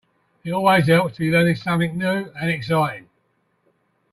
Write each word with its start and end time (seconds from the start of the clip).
It 0.43 0.49
always 0.51 0.87
helps 0.87 1.13
to 1.13 1.19
be 1.19 1.29
learning 1.29 1.57
something 1.57 1.95
new 1.95 2.31
and 2.35 2.49
exciting. 2.49 3.07